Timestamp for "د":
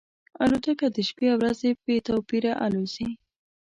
0.95-0.97